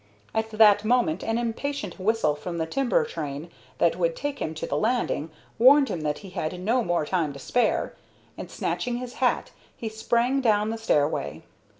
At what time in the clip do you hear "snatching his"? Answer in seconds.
8.49-9.13